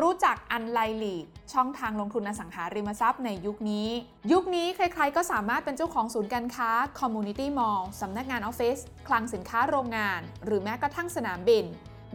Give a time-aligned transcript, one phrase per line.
[0.00, 3.88] รู้จักอันไลลีดช่องทางลงทุนอสังหาริมทรัพย์ในยุคนี้
[4.32, 6.70] ยุคนี้ใครๆก็สามารถเป็นเจ้าของศูนย์การค้า
[7.00, 8.78] Community Mall สำนักงานออฟฟิศ
[9.08, 11.64] คลังสินค้าโรงงาน หรือแม้กระทั่งสนามบิน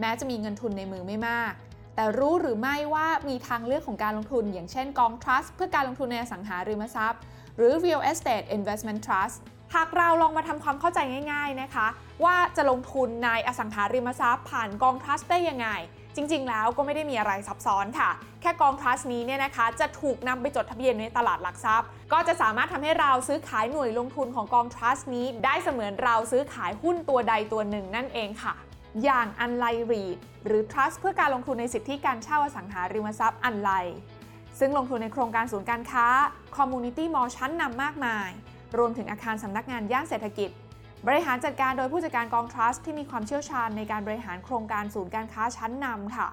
[0.00, 1.52] แม้จะมีเงินทุนในมือไม่มาก
[1.94, 7.20] แต่รู้หรือไม่ว่ามีทางเลือกของการลงทุน อย่างเช่นกองทรัสต์เพื่อการลงทุนในอสังหาริมทรัพย์
[7.56, 9.36] หรือ Real Estate Investment Trust
[9.74, 10.98] หากเราลองมาทำความเข้าใจ
[11.32, 11.86] ง่าย ๆนะคะ
[12.24, 15.68] ว่าจะลงทุนในอสังหาริมทรัพย์ผ่านกองทรัสต์ได้ยังไง
[16.16, 18.10] จริง ๆ แล้วก็ไม่ได้มีอะไรซับซ้อนค่ะ
[18.40, 28.54] แค่กองทรัสต์นี้เนี่ยนะคะ จะถูกนำไปจดทะเบียนในตลาดหลักทรัพย์ ก็จะสามารถทำให้เราซื้อขายหน่วยลงทุนของกองทรัสต์นี้ ได้เสมือนเราซื้อขายหุ้นตัวใดตัวหนึ่งนั่นเองค่ะ
[29.04, 33.70] อย่างอันไลรีดหรือ Trust เพื่อการลงทุนในสิทธิการเช่าอสังหาริมทรัพย์อันไล
[34.58, 36.06] ซึ่งลงทุนในโครงการศูนย์การค้า
[36.56, 38.30] Community Mall ชั้นนำมากมาย
[38.78, 40.50] รวมถึงอาคารสำนักงานย่านเศรษฐกิจ
[41.06, 46.28] บริหารจัดการโดยผู้จัดการกองทรัสต์ที่มีความเชี่ยวชาญในการบริหารโครงการศูนย์การค้าชั้นนำค่ะ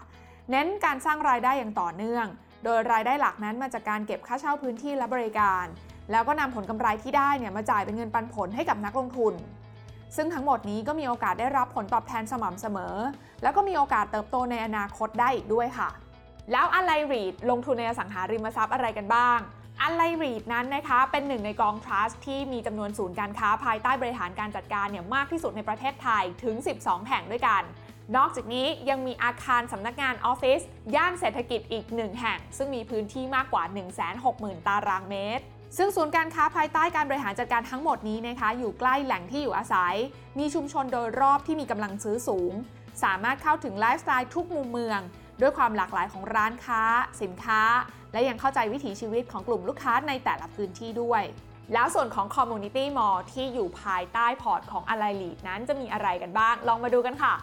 [0.51, 2.25] เน้นการสร้างรายได้อย่างต่อเนื่อง
[2.63, 5.65] โดยรายได้หลักนั้นมาจากการเก็บค่าเช่าพื้นที่และบริการ
[6.11, 9.33] แล้วก็นำผลกำไรที่ได้เนี่ยมาจ่ายเป็นเงินปันผลให้กับนักลงทุน
[10.15, 12.95] ซึ่งทั้งหมดนี้ก็มีโอกาสได้รับผลตอบแทนสม่ำเสมอ
[13.43, 15.89] แล้วก็มีโอกาสเติบโตในอนาคตได้อีกด้วยค่ะ
[16.51, 19.39] แล้วอะไรรีดลงทุนในอสังหาริมทรัพย์อะไรกันบ้าง
[19.81, 27.63] อันไลรีดนั้นนะคะเป็นหนึ่งในกองทรัสที่มีจำนวนศูนย์การค้าภายใต้บริหารการจัดการเนี่ยมากที่สุดในประเทศไทยถึง 12 แห่งด้วยกัน
[28.15, 30.61] นอกจากนี้ยังมีอาคารสำนักงานออฟฟิศ
[30.95, 33.63] ย่านเศรษฐกิจอีกหนึ่งแห่ง ซึ่งมีพื้นที่มากกว่า
[34.15, 35.43] 160,000 ตารางเมตร
[35.77, 39.95] ซึ่งศูนย์การค้าภายใต้การบริหารจัดการทั้งหมดนี้นะคะอยู่ใกล้แหล่งที่อยู่อาศัย
[40.39, 42.53] มีชุมชนโดยรอบที่มีกำลังซื้อสูง
[43.03, 44.99] สามารถเข้าถึงไลฟ์สไตล์ทุกมุมเมือง
[45.41, 46.81] ด้วยความหลากหลายของร้านค้า
[47.21, 47.61] สินค้า
[48.11, 51.23] และยังเข้าใจวิถีชีวิตของกลุ่มลูกค้าในแต่ละพื้นที่ด้วย
[51.73, 57.33] แล้วส่วนของ Community Mall ที่อยู่ภายใต้พอร์ตของ a l i l e นั้นจะมีอะไรกันบ้าง ลองมาดูกันค่ะ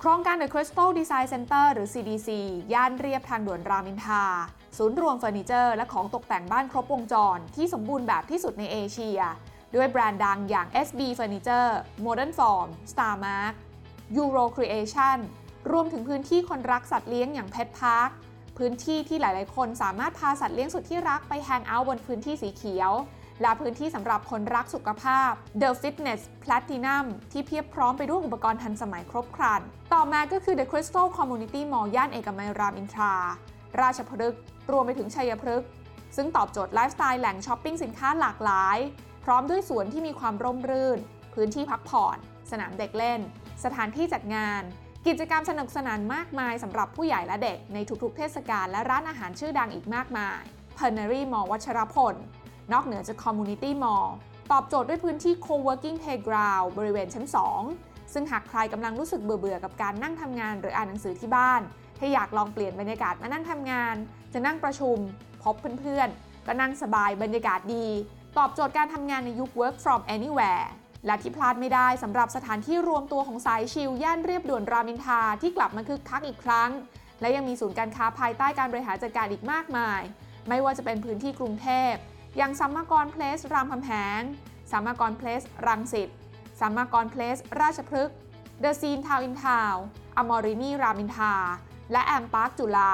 [0.00, 2.28] โครงการ The Crystal Design Center หรือ CDC
[2.72, 4.24] ย่านเรียบทางด่วนรามอินทรา
[4.76, 9.20] ศูนย์รวมเฟอร์นิเจอร์และของตกแต่งบ้านครบวงจร ที่สมบูรณ์แบบที่สุดในเอเชีย
[9.74, 11.70] ด้วยแบรนด์ดังอย่าง SB Furniture
[12.04, 13.54] Modern Form Starmark
[14.22, 15.18] Euro Creation
[15.72, 18.10] รวมถึงพื้นที่คนรักสัตว์เลี้ยงอย่าง Pet Park
[18.58, 22.92] พื้นที่ที่หลายๆ คนสามารถพาสัตว์เลี้ยงสุดที่รักไปแฮงเอาท์บนพื้นที่สีเขียว
[23.42, 25.30] และพื้นที่สำหรับคนรักสุขภาพ
[25.62, 29.60] The Fitness Platinum ที่เพียบพร้อมไปด้วยอุปกรณ์ทันสมัยครบครัน
[29.94, 33.14] ต่อมาก็คือ The Crystal Community Mall ย่านเอกมัยรามอินทรา
[33.80, 34.40] ราชพฤกษ์
[34.70, 35.68] รวมไปถึงชัยพฤกษ์
[36.16, 38.78] ซึ่งตอบโจทย์ไลฟ์สไตล์แหล่งช้อปปิ้งสินค้าหลากหลาย
[39.24, 40.98] พร้อมด้วยสวนที่มีความร่มรื่น
[41.34, 42.16] พื้นที่พักผ่อน
[42.50, 43.20] สนามเด็กเล่น
[43.64, 44.62] สถานที่จัดงาน
[45.10, 50.40] กิจกรรมสนุกสนานมากมายสำหรับผู้ใหญ่และเด็กในทุกๆ เทศกาลและร้านอาหารชื่อดังอีกมากมาย
[50.78, 52.14] p e r n a r y Mall วัชรพล
[52.72, 54.08] นอกเหนือจาก Community Mall
[54.52, 57.26] ตอบโจทย์ด้วยพื้นที่ Co-working Playground บริเวณชั้น
[57.68, 61.60] 2 ซึ่งหากใครกำลังรู้สึกเบื่อๆ กับการนั่งทำงานหรืออ่านหนังสือที่บ้าน
[61.98, 63.94] ถ้าอยากลองเปลี่ยนบรรยากาศมานั่งทำงาน
[64.32, 64.96] จะนั่งประชุม
[65.42, 67.86] พบเพื่อนๆ ก็นั่งสบายบรรยากาศดี
[68.38, 70.66] ตอบโจทย์การทำงานในยุค work from anywhere
[71.06, 76.70] และที่พลาดไม่ได้สำหรับสถานที่รวมตัวของสายชิลย่านเรียบด่วนรามินทาที่กลับมาคึกคักอีกครั้ง
[77.20, 80.00] และยังมีศูนย์การค้าภายใต้การบริหารจัดการอีกมากมาย
[80.48, 81.92] ไม่ว่าจะเป็นพื้นที่กรุงเทพ
[82.36, 84.20] อย่างสัมมากรเพลสรามคำแหง
[84.70, 86.08] สัมมากรเพลสรังสิต
[86.60, 88.16] สัมมากรเพลสราชพฤกษ์
[88.60, 91.34] The Scene Town in Town Amorini รามอินทรา
[91.92, 92.92] และ I'm Park จุฬา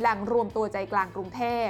[0.00, 1.68] แหล่งรวมตัวใจกลางกรุงเทพ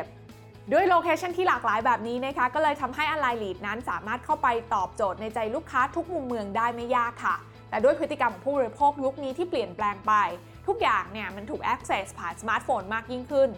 [0.72, 7.36] ด้วย location ที่หลากหลายแบบนี้นะคะ ก็เลยทำให้อ l ไลลีดนั้นสามารถเข้าไปตอบโจทย์ในใจลูกค้าทุกมุมเมืองได้ไม่ยากค่ะ
[7.70, 10.12] แต่ด้วยพฤติกรรมของผู้บริโภคยุคนี้ที่เปลี่ยนแปลงไป
[10.66, 13.48] ทุกอย่างเนี่ยมันถูก access ผ่านสมาร์ทโฟนมากยิ่งขึ้น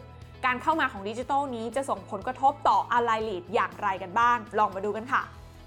[0.44, 5.22] การเข้ามาของดิจิทัลนี้จะส่งผลกระทบต่อ a l ไลลีดอย่างไรกันบ้าง ลองมาดูกันค่ะ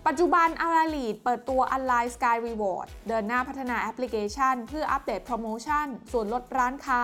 [0.08, 7.02] ปัจจุบัน a l ไลลีดเปิดตัว Align Sky Reward เดินหน้าพัฒนาแอปพลิเคชัน เพื่ออัปเดตโปรโมชั่น ส่วนลดร้านค้า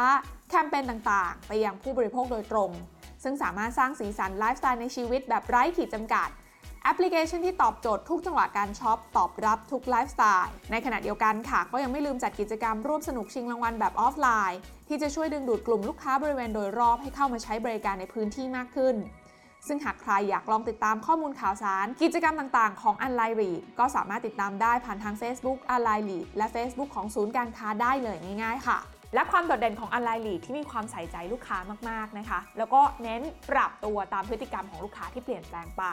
[0.49, 2.71] แคมเปญต่างๆ ไปยังผู้บริโภคโดยตรง
[3.23, 6.29] ซึ่งสามารถสร้างสีสันไลฟ์สไตล์ในชีวิตแบบไร้ขีดจำกัด
[6.83, 18.95] แอปพลิเคชันที่ตอบโจทย์ทุกจังหวะการช็อป ตอบรับทุกไลฟ์สไตล์ ในขณะเดียวกันค่ะ ก็ยังไม่ลืมจัดกิจกรรมร่วมสนุกชิงรางวัลแบบออฟไลน์ ที่จะช่วยดึงดูดกลุ่มลูกค้าบริเวณโดยรอบให้เข้ามาใช้บริการในพื้นที่มากขึ้น
[19.67, 26.89] ซึ่งหากใครอยากลองติดตามข้อมูลข่าวสาร กิจกรรมต่างๆ ของ u n l i รีก็สามารถติดตามได้ผ่านทาง Facebook u n l i รีและ Facebook
[26.95, 28.79] ของศูนย์การค้าได้เลยง่ายๆ ค่ะ
[29.13, 31.57] และความโดดเด่นของ u n l i รีดที่มีความใส่ใจลูกค้า
[31.89, 35.83] มากๆนะคะ แล้วก็เน้นปรับตัวตามพฤติกรรมของลูกค้าที่เปลี่ยนแปลงไป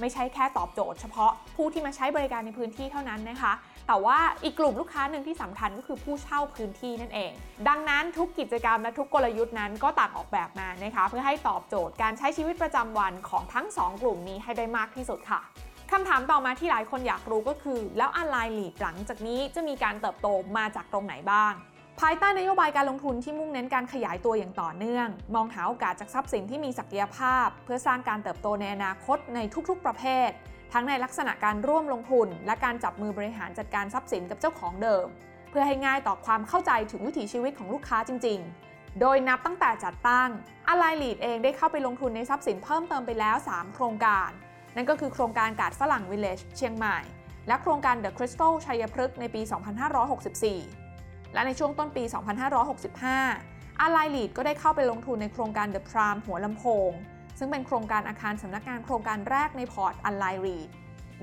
[0.00, 3.52] ไม่ใช่แค่ตอบโจทย์เฉพาะผู้ที่มาใช้บริการในพื้นที่เท่านั้นนะคะ
[3.88, 7.32] แต่ว่าอีกกลุ่มลูกค้าหนึ่งที่สำคัญก็คือผู้เช่าพื้นที่นั่นเอง
[7.68, 15.40] ดังนั้นทุกกิจกรรมและทุกกลยุทธ์นั้นก็ต่างออกแบบมานะคะ เพื่อให้ตอบโจทย์การใช้ชีวิตประจำวันของทั้ง 2 กลุ่มนี้ให้ได้มากที่สุดค่ะ
[15.92, 21.52] คำถามต่อมาที่หลายคนอยากรู้ก็คือ แล้วออนไลน์ลีดหลังจากนี้จะมีการเติบโตมาจากตรงไหนบ้าง
[22.00, 29.38] ภายใต้นโยบายการลงทุนที่มุ่งเน้นการขยายตัวอย่างต่อเนื่อง มองหาโอกาสจากทรัพย์สินที่มีศักยภาพ เพื่อสร้างการเติบโตในอนาคตใน
[29.68, 30.30] ทุกๆ ประเภท
[30.72, 35.06] ทั้งในลักษณะการร่วมลงทุน และการจับมือบริหารจัดการทรัพย์สินกับเจ้าของเดิม
[35.50, 38.38] เพื่อให้ง่ายต่อความเข้าใจถึงวิถีชีวิตของลูกค้าจริง
[38.70, 40.28] ๆ โดยนับตั้งแต่จัดตั้ง
[40.72, 44.30] Ally Lead เองได้เข้าไปลงทุนในทรัพย์สินเพิ่มเติมไปแล้ว 3 โครงการ
[44.76, 46.98] นั่นก็คือโครงการกาดฝรั่ง Village เชียงใหม่
[47.48, 50.83] และโครงการ The Crystal ชัยพฤกษ์ในปี 2564
[51.34, 52.02] และในช่วงต้นปี
[52.88, 56.90] 2565 Ally Lead ก็ได้เข้าไปลงทุนในโครงการ The Prime หัวลำโพง
[57.38, 60.68] ซึ่งเป็นโครงการอาคารสำนักงานโครงการแรกในพอร์ต Ally Lead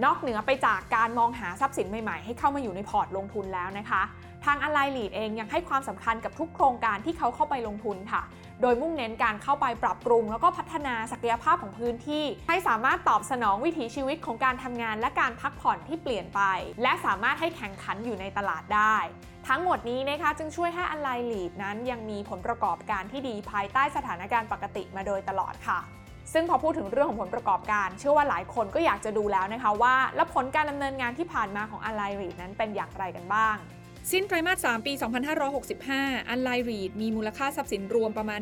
[0.03, 4.01] นอกเหนือไปจากการมองหาทรัพย์สินใหม่ๆ ให้เข้ามาอยู่ในพอร์ตลงทุนแล้วนะคะ
[4.45, 8.21] ทาง Ally Lead เองยังให้ความสำคัญกับทุกโครงการที่เขาเข้าไปลงทุนค่ะ
[8.61, 16.41] โดยมุ่งเน้นการเข้าไปปรับปรุง แล้วก็พัฒนาศักยภาพของพื้นที่ ให้สามารถตอบสนองวิถีชีวิตของการทำงานและการพักผ่อนที่เปลี่ยนไป
[16.83, 18.97] และสามารถให้แข่งขันอยู่ในตลาดได้
[19.47, 25.79] ทั้งหมดนี้นะคะจึงช่วยให้ Ally Lead นั้นยังมีผลประกอบการที่ดีภายใต้สถานการณ์ปกติมาโดยตลอดค่ะ
[26.33, 33.55] ซึ่งพอพูดถึงเรื่องของผลประกอบการ เชื่อว่าหลายคนก็อยากจะดูแล้วนะคะว่า แล้วผลการดำเนินงานที่ผ่านมาของ Ally Read นั้นเป็นอย่างไรกันบ้าง
[34.11, 34.93] สิ้นไตรมาส 3 ปี
[35.61, 38.39] 2565 Ally Read มีมูลค่าทรัพย์สินรวมประมาณ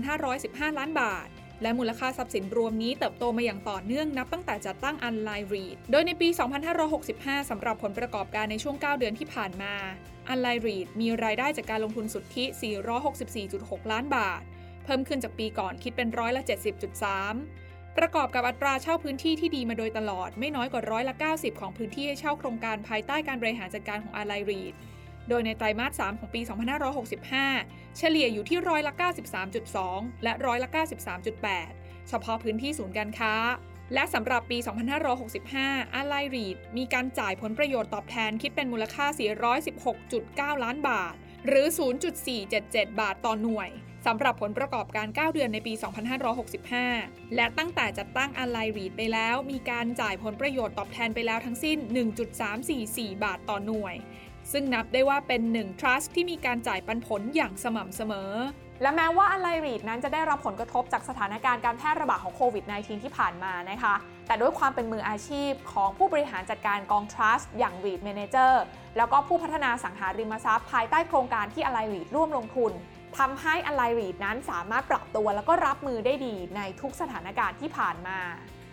[0.00, 1.28] 13,515 ล้านบาท
[1.62, 6.28] และมูลค่าทรัพย์สินรวมนี้เติบโตมาอย่างต่อเนื่องนับตั้งแต่จัดตั้ง Ally Read โดยในปี
[6.88, 9.74] 2565 สำหรับผลประกอบการในช่วง 9 เดือนที่ผ่านมา
[10.32, 12.44] Ally Read มีรายได้จากการลงทุนสุทธิ
[13.18, 14.42] 464.6 ล้านบาท
[14.84, 16.42] เพิ่มขึ้นจากปีก่อนคิดเป็นร้อยละ
[17.24, 24.74] 70.3 ประกอบกับอัตราเช่าพื้นที่ที่ดีมาโดยตลอดไม่น้อยกว่าร้อยละ 90 ของพื้นที่ให้เช่าโครงการภายใต้การบริหารจัดการของ Ally Read
[25.28, 26.40] โดยในไตรมาส 3 ของปี
[27.18, 28.92] 2565 เฉลี่ยอยู่ที่ร้อยละ
[29.58, 30.68] 93.2 และร้อยละ
[31.38, 33.34] 93.8 เฉพาะพื้นที่ศูนย์การค้า
[33.94, 34.58] และสำหรับปี
[35.26, 39.06] 2565 Ally Read มีการจ่ายผลประโยชน์ตอบแทนคิดเป็นมูลค่า
[39.80, 41.14] 416.9 ล้านบาท
[41.46, 41.66] หรือ
[42.32, 43.70] 0.477 บาทต่อหน่วย
[44.06, 45.72] สำหรับผลประกอบการ 9 เดือนในปี
[46.74, 51.78] 2565 และตั้งแต่จัดตั้ง Ally Read ไปแล้ว มีการจ่ายผลประโยชน์ตอบแทนไปแล้วทั้งสิ้น
[52.50, 53.94] 1.344 บาทต่อหน่วย
[54.52, 58.32] ซึ่งนับได้ว่าเป็น1 trust ที่มีการจ่ายปันผลอย่างสม่ำเสมอ
[58.82, 63.94] และแม้ว่า Ally Read นั้นจะได้รับผลกระทบจากสถานการณ์การแพร่ระบาดของโควิด -19 ที่ผ่านมานะคะ
[64.26, 68.52] แต่ด้วยความเป็นมืออาชีพของผู้บริหารจัดการกอง trust อย่าง Read Manager
[68.96, 72.72] แล้วก็ผู้พัฒนาสังหาริมทรัพย์ ภายใต้โครงการที่ Ally Read ร่วมลงทุน
[73.18, 78.18] ทำให้ Ally Read นั้นสามารถปรับตัวแล้วก็รับมือได้ดีในทุกสถานการณ์ที่ผ่านมา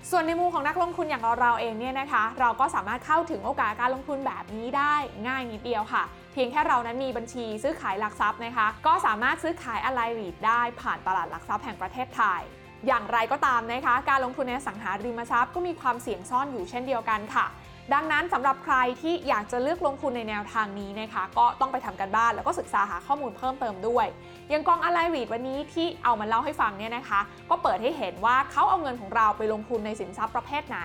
[0.10, 4.96] ส่วนในมุมของนักลงทุนอย่างเราเองเนี่ยนะคะ เราก็สามารถเข้าถึงโอกาสการลงทุนแบบนี้ได้
[5.28, 6.04] ง่ายนิดเดียวค่ะ
[6.34, 12.42] เพียงแค่เรานั้นมีบัญชีซื้อขายหลักทรัพย์นะคะ ก็สามารถซื้อขายอะไรรีดได้ผ่านตลาดหลักทรัพย์แห่งประเทศไทย
[12.88, 17.46] อย่างไรก็ตามนะคะ การลงทุนในสังหาริมทรัพย์ก็มีความเสี่ยงซ่อนอยู่เช่นเดียวกันค่ะ
[17.94, 24.06] ดังนั้นสำหรับใครที่อยากจะเลือกลงทุนในแนวทางนี้นะคะ ก็ต้องไปทำกันบ้านแล้วก็ศึกษาหาข้อมูลเพิ่มเติมด้วย
[24.50, 30.78] อย่างกอง Ally Read วันนี้ที่เอามาเล่าให้ฟังเนี่ยนะคะ ก็เปิดให้เห็นว่าเขาเอาเงินของเราไปลงทุนในสินทรัพย์ประเภทไหน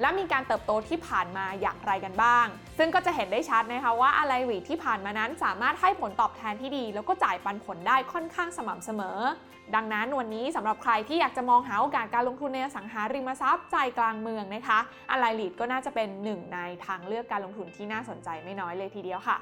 [0.00, 2.46] และมีการเติบโตที่ผ่านมาอย่างไรกันบ้าง
[2.78, 9.20] ซึ่งก็จะเห็นได้ชัดนะคะว่า Ally Read ที่ผ่านมานั้นสามารถให้ผลตอบแทนที่ดี แล้วก็จ่ายปันผลได้ค่อนข้างสม่ำเสมอ
[9.74, 14.78] ดังนั้นวันนี้สำหรับใครที่อยากจะมองหาโอกาสการลงทุนในอสังหาริมทรัพย์ใจกลางเมืองนะคะ
[15.14, 19.36] Ally Read ก็น่าจะเป็นหนึ่งในทางเลือกการลงทุนที่น่าสนใจไม่น้อยเลยทีเดียวค่ะ